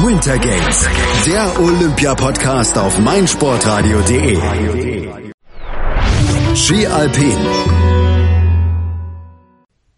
[0.00, 0.88] Winter Games,
[1.26, 4.38] der Olympia-Podcast auf meinsportradio.de.
[6.54, 7.36] Ski Alpin.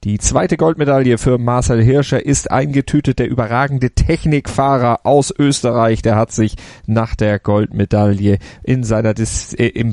[0.02, 3.18] Die zweite Goldmedaille für Marcel Hirscher ist eingetütet.
[3.18, 6.56] Der überragende Technikfahrer aus Österreich, der hat sich
[6.86, 9.92] nach der Goldmedaille in seiner Dis äh, im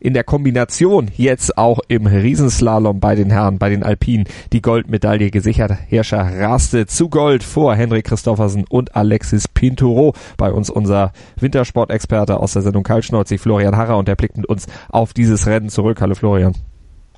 [0.00, 5.30] in der Kombination jetzt auch im Riesenslalom bei den Herren, bei den Alpinen, die Goldmedaille
[5.30, 5.72] gesichert.
[5.88, 10.14] Hirscher raste zu Gold vor Henrik Christoffersen und Alexis Pinturo.
[10.36, 14.66] Bei uns unser Wintersportexperte aus der Sendung Kaltschnäuzig, Florian Harrer, und der blickt mit uns
[14.88, 16.00] auf dieses Rennen zurück.
[16.00, 16.54] Hallo Florian.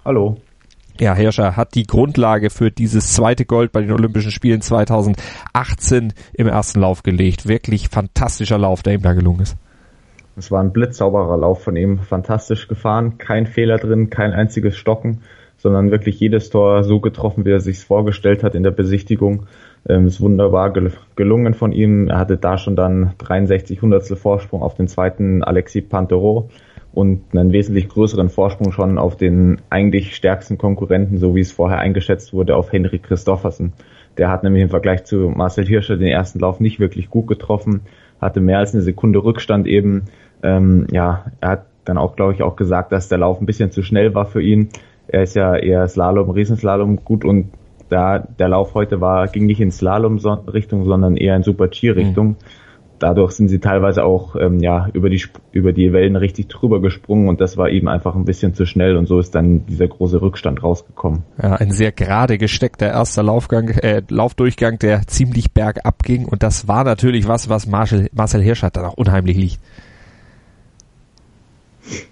[0.04, 0.38] Hallo.
[0.98, 6.46] Ja, Hirscher hat die Grundlage für dieses zweite Gold bei den Olympischen Spielen 2018 im
[6.46, 7.48] ersten Lauf gelegt.
[7.48, 9.56] Wirklich fantastischer Lauf, der ihm da gelungen ist.
[10.40, 15.20] Es war ein blitzsauberer Lauf von ihm, fantastisch gefahren, kein Fehler drin, kein einziges Stocken,
[15.58, 19.44] sondern wirklich jedes Tor so getroffen, wie er sich vorgestellt hat in der Besichtigung.
[19.86, 22.08] Ähm, ist wunderbar gel gelungen von ihm.
[22.08, 26.48] Er hatte da schon dann 63 Hundertstel Vorsprung auf den zweiten Alexis Pantero
[26.94, 31.80] und einen wesentlich größeren Vorsprung schon auf den eigentlich stärksten Konkurrenten, so wie es vorher
[31.80, 33.74] eingeschätzt wurde, auf Henrik Christoffersen.
[34.16, 37.82] Der hat nämlich im Vergleich zu Marcel Hirscher den ersten Lauf nicht wirklich gut getroffen,
[38.20, 40.04] hatte mehr als eine Sekunde Rückstand eben
[40.42, 43.70] ähm, ja, er hat dann auch, glaube ich, auch gesagt, dass der Lauf ein bisschen
[43.70, 44.68] zu schnell war für ihn.
[45.08, 47.50] Er ist ja eher Slalom, Riesenslalom gut und
[47.88, 52.28] da der Lauf heute war, ging nicht in Slalom-Richtung, sondern eher in Super-G-Richtung.
[52.28, 52.36] Mhm.
[53.00, 57.28] Dadurch sind sie teilweise auch ähm, ja über die über die Wellen richtig drüber gesprungen
[57.28, 60.20] und das war eben einfach ein bisschen zu schnell und so ist dann dieser große
[60.20, 61.24] Rückstand rausgekommen.
[61.42, 66.68] Ja, ein sehr gerade gesteckter erster Laufgang, äh, Laufdurchgang, der ziemlich bergab ging und das
[66.68, 69.60] war natürlich was, was Marcel, Marcel Hirsch hat dann auch unheimlich liegt.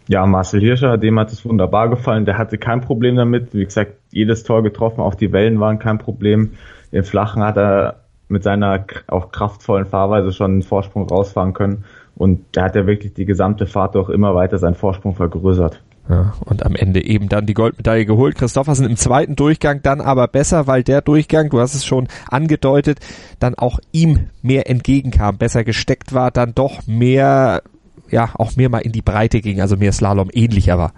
[0.09, 2.25] Ja, Marcel Hirscher, dem hat es wunderbar gefallen.
[2.25, 3.55] Der hatte kein Problem damit.
[3.55, 6.53] Wie gesagt, jedes Tor getroffen, auch die Wellen waren kein Problem.
[6.91, 11.85] Im Flachen hat er mit seiner auch kraftvollen Fahrweise schon einen Vorsprung rausfahren können.
[12.15, 15.83] Und da hat er wirklich die gesamte Fahrt auch immer weiter seinen Vorsprung vergrößert.
[16.09, 18.35] Ja, und am Ende eben dann die Goldmedaille geholt.
[18.37, 22.99] Christoffersen im zweiten Durchgang dann aber besser, weil der Durchgang, du hast es schon angedeutet,
[23.39, 27.63] dann auch ihm mehr entgegenkam, besser gesteckt war, dann doch mehr
[28.11, 30.93] ja auch mehr mal in die Breite ging, also mehr Slalom ähnlicher war.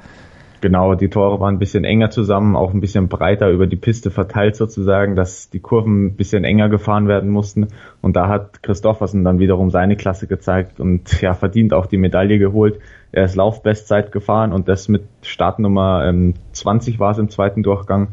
[0.60, 4.10] Genau, die Tore waren ein bisschen enger zusammen, auch ein bisschen breiter über die Piste
[4.10, 7.69] verteilt sozusagen, dass die Kurven ein bisschen enger gefahren werden mussten.
[8.03, 12.38] Und da hat Christoffersen dann wiederum seine Klasse gezeigt und ja, verdient auch die Medaille
[12.38, 12.78] geholt.
[13.10, 18.09] Er ist Laufbestzeit gefahren und das mit Startnummer ähm, 20 war es im zweiten Durchgang.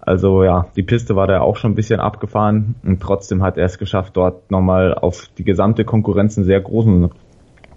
[0.00, 3.64] Also ja, die Piste war da auch schon ein bisschen abgefahren und trotzdem hat er
[3.64, 7.10] es geschafft, dort nochmal auf die gesamte Konkurrenz einen sehr großen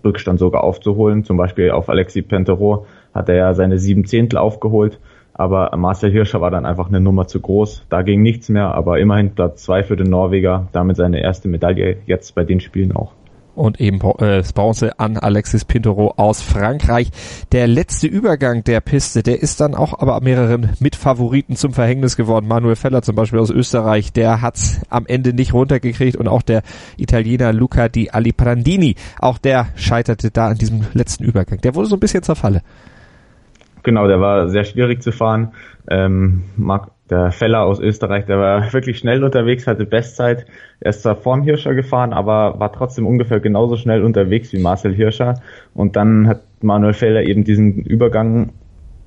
[0.04, 1.24] Rückstand sogar aufzuholen.
[1.24, 5.00] Zum Beispiel auf Alexis Pentero hat er ja seine sieben Zehntel aufgeholt,
[5.34, 7.86] aber Marcel Hirscher war dann einfach eine Nummer zu groß.
[7.90, 11.98] Da ging nichts mehr, aber immerhin Platz zwei für den Norweger, damit seine erste Medaille
[12.06, 13.14] jetzt bei den Spielen auch
[13.60, 17.10] und eben äh, Bronze an Alexis Pintero aus Frankreich.
[17.52, 22.48] Der letzte Übergang der Piste, der ist dann auch aber mehreren Mitfavoriten zum Verhängnis geworden.
[22.48, 26.64] Manuel Feller zum Beispiel aus Österreich, der hat's am Ende nicht runtergekriegt und auch der
[26.98, 31.60] Italiener Luca Di Aliprandini, auch der scheiterte da an diesem letzten Übergang.
[31.60, 32.62] Der wurde so ein bisschen zur Falle.
[33.84, 35.54] Genau, der war sehr schwierig zu fahren.
[35.90, 40.46] Ähm, Marc der Feller aus Österreich, der war wirklich schnell unterwegs, hatte Bestzeit.
[40.80, 44.94] Er ist zwar vorm Hirscher gefahren, aber war trotzdem ungefähr genauso schnell unterwegs wie Marcel
[44.94, 45.42] Hirscher.
[45.74, 48.52] Und dann hat Manuel Feller eben diesen Übergang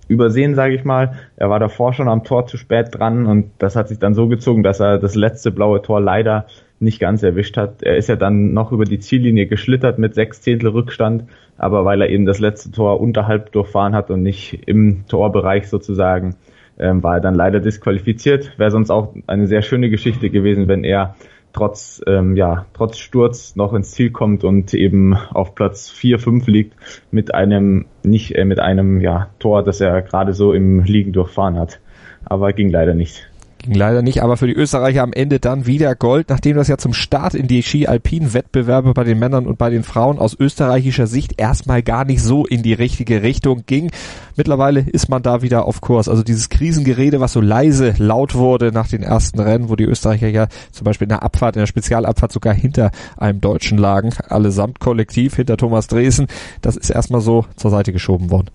[0.08, 1.14] übersehen, sage ich mal.
[1.36, 4.28] Er war davor schon am Tor zu spät dran und das hat sich dann so
[4.28, 6.46] gezogen, dass er das letzte blaue Tor leider
[6.82, 7.82] nicht ganz erwischt hat.
[7.82, 11.24] Er ist ja dann noch über die Ziellinie geschlittert mit sechs Zehntel Rückstand,
[11.56, 16.34] aber weil er eben das letzte Tor unterhalb durchfahren hat und nicht im Torbereich sozusagen,
[16.78, 18.58] ähm, war er dann leider disqualifiziert.
[18.58, 21.14] Wäre sonst auch eine sehr schöne Geschichte gewesen, wenn er
[21.52, 26.46] trotz ähm, ja trotz Sturz noch ins Ziel kommt und eben auf Platz 4, 5
[26.46, 26.74] liegt
[27.10, 31.58] mit einem nicht äh, mit einem ja Tor, das er gerade so im Liegen durchfahren
[31.58, 31.80] hat.
[32.24, 33.28] Aber ging leider nicht.
[33.62, 36.78] Ging leider nicht, aber für die Österreicher am Ende dann wieder Gold, nachdem das ja
[36.78, 41.40] zum Start in die Ski-Alpin-Wettbewerbe bei den Männern und bei den Frauen aus österreichischer Sicht
[41.40, 43.92] erstmal gar nicht so in die richtige Richtung ging.
[44.36, 46.08] Mittlerweile ist man da wieder auf Kurs.
[46.08, 50.26] Also dieses Krisengerede, was so leise laut wurde nach den ersten Rennen, wo die Österreicher
[50.26, 54.80] ja zum Beispiel in der Abfahrt, in der Spezialabfahrt sogar hinter einem Deutschen lagen, allesamt
[54.80, 56.26] kollektiv hinter Thomas Dresen,
[56.62, 58.48] das ist erstmal so zur Seite geschoben worden.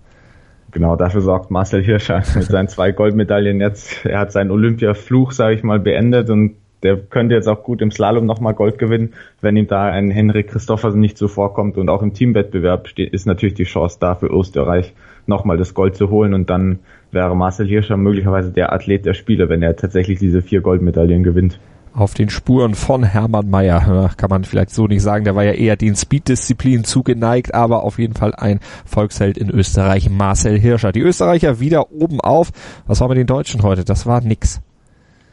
[0.70, 4.04] Genau, dafür sorgt Marcel Hirscher mit seinen zwei Goldmedaillen jetzt.
[4.04, 7.90] Er hat seinen Olympiafluch, sage ich mal, beendet und der könnte jetzt auch gut im
[7.90, 11.76] Slalom nochmal Gold gewinnen, wenn ihm da ein Henrik Christoffersen nicht so vorkommt.
[11.76, 14.94] Und auch im Teamwettbewerb steht, ist natürlich die Chance da für Österreich,
[15.26, 16.34] nochmal das Gold zu holen.
[16.34, 16.78] Und dann
[17.10, 21.58] wäre Marcel Hirscher möglicherweise der Athlet der Spiele, wenn er tatsächlich diese vier Goldmedaillen gewinnt.
[21.98, 24.10] Auf den Spuren von Hermann Mayer.
[24.16, 27.98] Kann man vielleicht so nicht sagen, der war ja eher den Speed-Disziplinen zugeneigt, aber auf
[27.98, 30.92] jeden Fall ein Volksheld in Österreich, Marcel Hirscher.
[30.92, 32.50] Die Österreicher wieder oben auf.
[32.86, 33.84] Was war mit den Deutschen heute?
[33.84, 34.60] Das war nix.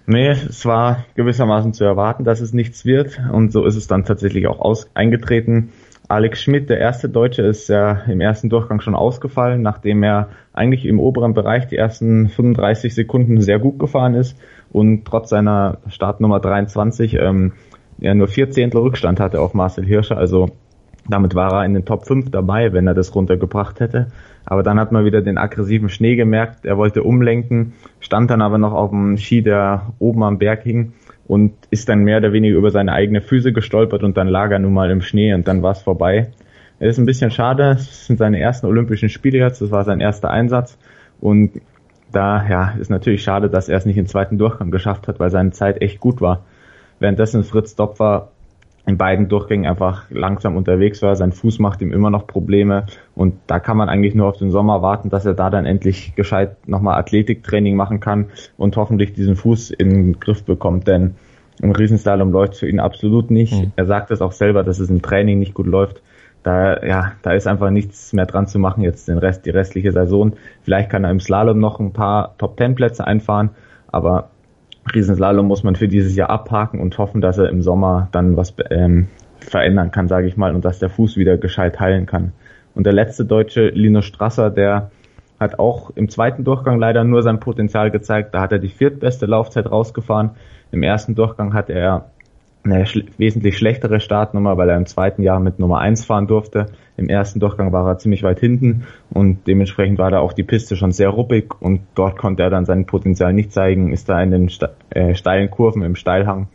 [0.07, 4.05] Nee, es war gewissermaßen zu erwarten, dass es nichts wird und so ist es dann
[4.05, 5.71] tatsächlich auch aus eingetreten.
[6.07, 10.85] Alex Schmidt, der erste Deutsche, ist ja im ersten Durchgang schon ausgefallen, nachdem er eigentlich
[10.85, 14.37] im oberen Bereich die ersten 35 Sekunden sehr gut gefahren ist
[14.71, 17.53] und trotz seiner Startnummer 23 ähm,
[17.97, 20.17] ja nur vier Zehntel Rückstand hatte auf Marcel Hirscher.
[20.17, 20.49] Also
[21.07, 24.07] damit war er in den Top 5 dabei, wenn er das runtergebracht hätte.
[24.45, 26.65] Aber dann hat man wieder den aggressiven Schnee gemerkt.
[26.65, 30.93] Er wollte umlenken, stand dann aber noch auf dem Ski, der oben am Berg hing
[31.27, 34.59] und ist dann mehr oder weniger über seine eigene Füße gestolpert und dann lag er
[34.59, 36.31] nun mal im Schnee und dann war es vorbei.
[36.79, 40.01] Es ist ein bisschen schade, es sind seine ersten Olympischen Spiele jetzt, das war sein
[40.01, 40.77] erster Einsatz
[41.19, 41.61] und
[42.11, 45.29] da ja, ist natürlich schade, dass er es nicht im zweiten Durchgang geschafft hat, weil
[45.29, 46.45] seine Zeit echt gut war.
[46.99, 48.31] Währenddessen Fritz Dopfer
[48.87, 51.15] in beiden Durchgängen einfach langsam unterwegs war.
[51.15, 52.85] Sein Fuß macht ihm immer noch Probleme
[53.15, 56.15] und da kann man eigentlich nur auf den Sommer warten, dass er da dann endlich
[56.15, 58.27] gescheit nochmal Athletiktraining machen kann
[58.57, 61.15] und hoffentlich diesen Fuß in den Griff bekommt, denn
[61.61, 63.53] im Riesenslalom läuft für ihn absolut nicht.
[63.53, 63.71] Mhm.
[63.75, 66.01] Er sagt es auch selber, dass es im Training nicht gut läuft.
[66.43, 69.91] Da, ja, da ist einfach nichts mehr dran zu machen jetzt den Rest, die restliche
[69.91, 70.33] Saison.
[70.61, 73.49] Vielleicht kann er im Slalom noch ein paar Top Ten Plätze einfahren,
[73.87, 74.29] aber
[74.93, 78.53] Riesenslalom muss man für dieses Jahr abhaken und hoffen, dass er im Sommer dann was
[78.69, 79.07] ähm,
[79.39, 82.33] verändern kann, sage ich mal, und dass der Fuß wieder gescheit heilen kann.
[82.75, 84.91] Und der letzte Deutsche, Linus Strasser, der
[85.39, 88.33] hat auch im zweiten Durchgang leider nur sein Potenzial gezeigt.
[88.33, 90.31] Da hat er die viertbeste Laufzeit rausgefahren.
[90.71, 92.11] Im ersten Durchgang hat er
[92.65, 96.67] eine schl wesentlich schlechtere Startnummer, weil er im zweiten Jahr mit Nummer eins fahren durfte.
[96.97, 100.75] Im ersten Durchgang war er ziemlich weit hinten und dementsprechend war da auch die Piste
[100.75, 104.31] schon sehr ruppig und dort konnte er dann sein Potenzial nicht zeigen, ist da in
[104.31, 104.51] den
[104.89, 106.47] äh, steilen Kurven im Steilhang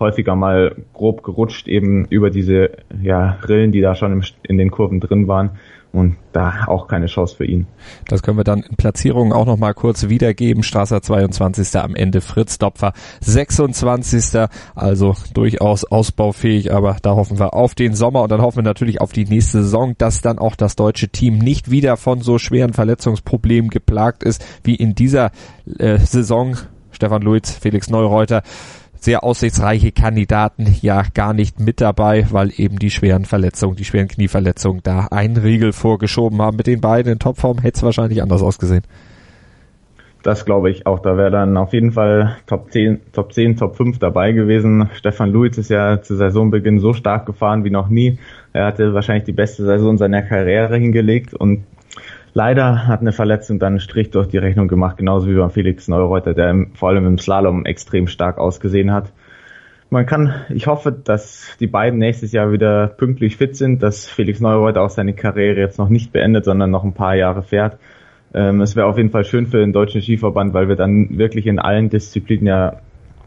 [0.00, 2.70] häufiger mal grob gerutscht eben über diese
[3.02, 5.50] ja, Rillen, die da schon im, in den Kurven drin waren
[5.92, 7.66] und da auch keine Chance für ihn.
[8.06, 10.62] Das können wir dann in Platzierungen auch nochmal kurz wiedergeben.
[10.62, 11.76] Strasser 22.
[11.80, 14.48] am Ende, Fritz Dopfer 26.
[14.74, 19.00] Also durchaus ausbaufähig, aber da hoffen wir auf den Sommer und dann hoffen wir natürlich
[19.00, 22.72] auf die nächste Saison, dass dann auch das deutsche Team nicht wieder von so schweren
[22.72, 25.32] Verletzungsproblemen geplagt ist wie in dieser
[25.78, 26.56] äh, Saison.
[26.92, 28.42] Stefan Luiz, Felix Neureuter
[29.00, 34.08] sehr aussichtsreiche Kandidaten ja gar nicht mit dabei, weil eben die schweren Verletzungen, die schweren
[34.08, 36.56] Knieverletzungen da einen Riegel vorgeschoben haben.
[36.56, 38.82] Mit den beiden in Topform hätte es wahrscheinlich anders ausgesehen.
[40.22, 40.98] Das glaube ich auch.
[40.98, 44.90] Da wäre dann auf jeden Fall Top 10, Top 10, Top 5 dabei gewesen.
[44.92, 48.18] Stefan Luiz ist ja zu Saisonbeginn so stark gefahren wie noch nie.
[48.52, 51.64] Er hatte wahrscheinlich die beste Saison seiner Karriere hingelegt und
[52.32, 55.88] Leider hat eine Verletzung dann einen Strich durch die Rechnung gemacht, genauso wie beim Felix
[55.88, 59.12] Neureuter, der im, vor allem im Slalom extrem stark ausgesehen hat.
[59.92, 64.40] Man kann, ich hoffe, dass die beiden nächstes Jahr wieder pünktlich fit sind, dass Felix
[64.40, 67.76] Neureuter auch seine Karriere jetzt noch nicht beendet, sondern noch ein paar Jahre fährt.
[68.32, 71.46] Ähm, es wäre auf jeden Fall schön für den deutschen Skiverband, weil wir dann wirklich
[71.48, 72.76] in allen Disziplinen ja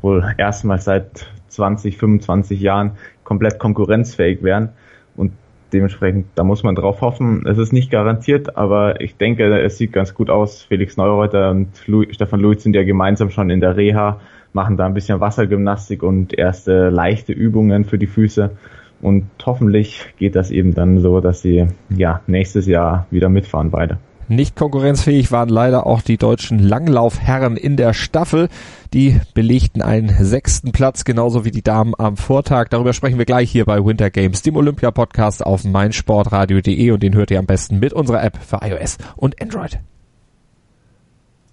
[0.01, 2.91] wohl erstmals seit 20, 25 Jahren
[3.25, 4.69] komplett konkurrenzfähig wären.
[5.17, 5.33] Und
[5.73, 7.45] dementsprechend, da muss man drauf hoffen.
[7.47, 10.63] Es ist nicht garantiert, aber ich denke, es sieht ganz gut aus.
[10.63, 14.19] Felix Neureuter und Louis, Stefan Luiz sind ja gemeinsam schon in der Reha,
[14.53, 18.51] machen da ein bisschen Wassergymnastik und erste leichte Übungen für die Füße.
[19.01, 23.97] Und hoffentlich geht das eben dann so, dass sie ja nächstes Jahr wieder mitfahren beide.
[24.27, 28.49] Nicht konkurrenzfähig waren leider auch die deutschen Langlaufherren in der Staffel.
[28.93, 32.69] Die belegten einen sechsten Platz, genauso wie die Damen am Vortag.
[32.69, 37.31] Darüber sprechen wir gleich hier bei Winter Games, dem Olympia-Podcast auf meinsportradio.de und den hört
[37.31, 39.79] ihr am besten mit unserer App für iOS und Android.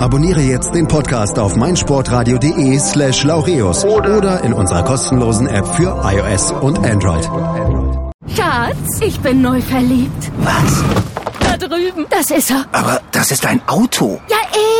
[0.00, 6.52] Abonniere jetzt den Podcast auf meinsportradio.de slash laureus oder in unserer kostenlosen App für iOS
[6.52, 7.22] und Android.
[8.34, 10.32] Schatz, ich bin neu verliebt.
[10.38, 10.84] Was?
[11.40, 12.06] Da drüben.
[12.08, 12.64] Das ist er.
[12.72, 14.18] Aber das ist ein Auto.
[14.30, 14.38] Ja,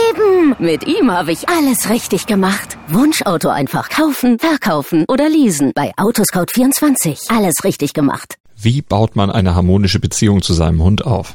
[0.09, 0.57] eben.
[0.59, 2.79] Mit ihm habe ich alles richtig gemacht.
[2.89, 5.73] Wunschauto einfach kaufen, verkaufen oder leasen.
[5.75, 7.31] Bei Autoscout24.
[7.37, 8.37] Alles richtig gemacht.
[8.57, 11.35] Wie baut man eine harmonische Beziehung zu seinem Hund auf?